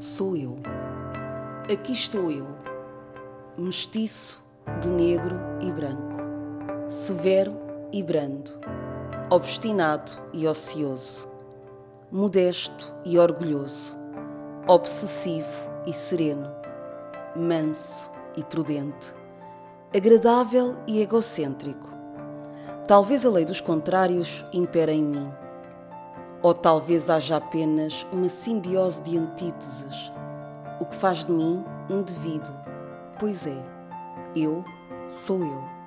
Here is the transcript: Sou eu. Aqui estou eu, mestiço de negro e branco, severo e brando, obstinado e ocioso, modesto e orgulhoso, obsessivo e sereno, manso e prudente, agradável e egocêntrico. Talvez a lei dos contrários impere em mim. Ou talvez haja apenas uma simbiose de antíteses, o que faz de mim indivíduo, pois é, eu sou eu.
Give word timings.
Sou 0.00 0.34
eu. 0.34 0.56
Aqui 1.70 1.92
estou 1.92 2.30
eu, 2.30 2.46
mestiço 3.58 4.42
de 4.80 4.90
negro 4.90 5.36
e 5.60 5.70
branco, 5.70 6.16
severo 6.88 7.54
e 7.92 8.02
brando, 8.02 8.50
obstinado 9.28 10.12
e 10.32 10.48
ocioso, 10.48 11.28
modesto 12.10 12.90
e 13.04 13.18
orgulhoso, 13.18 13.98
obsessivo 14.66 15.70
e 15.86 15.92
sereno, 15.92 16.50
manso 17.36 18.10
e 18.38 18.42
prudente, 18.42 19.14
agradável 19.94 20.78
e 20.86 21.02
egocêntrico. 21.02 21.90
Talvez 22.88 23.26
a 23.26 23.30
lei 23.30 23.44
dos 23.44 23.60
contrários 23.60 24.46
impere 24.50 24.92
em 24.92 25.04
mim. 25.04 25.30
Ou 26.42 26.54
talvez 26.54 27.10
haja 27.10 27.36
apenas 27.36 28.06
uma 28.12 28.28
simbiose 28.28 29.02
de 29.02 29.18
antíteses, 29.18 30.12
o 30.80 30.86
que 30.86 30.96
faz 30.96 31.24
de 31.24 31.32
mim 31.32 31.62
indivíduo, 31.88 32.54
pois 33.18 33.46
é, 33.46 33.62
eu 34.34 34.64
sou 35.08 35.44
eu. 35.44 35.79